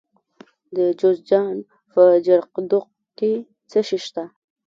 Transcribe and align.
د 0.75 0.77
جوزجان 0.99 1.55
په 1.91 2.01
جرقدوق 2.25 2.87
کې 3.17 3.31
څه 3.69 3.79
شی 3.87 3.99
شته؟ 4.05 4.23